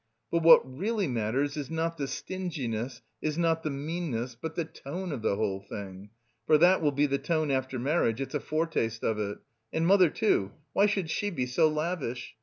But 0.31 0.41
what 0.41 0.65
really 0.67 1.05
matters 1.07 1.55
is 1.55 1.69
not 1.69 1.95
the 1.97 2.07
stinginess, 2.07 3.03
is 3.21 3.37
not 3.37 3.61
the 3.61 3.69
meanness, 3.69 4.33
but 4.33 4.55
the 4.55 4.65
tone 4.65 5.11
of 5.11 5.21
the 5.21 5.35
whole 5.35 5.59
thing. 5.59 6.09
For 6.47 6.57
that 6.57 6.81
will 6.81 6.91
be 6.91 7.05
the 7.05 7.19
tone 7.19 7.51
after 7.51 7.77
marriage, 7.77 8.19
it's 8.19 8.33
a 8.33 8.39
foretaste 8.39 9.03
of 9.03 9.19
it. 9.19 9.37
And 9.71 9.85
mother 9.85 10.09
too, 10.09 10.53
why 10.73 10.87
should 10.87 11.11
she 11.11 11.29
be 11.29 11.45
so 11.45 11.69
lavish? 11.69 12.33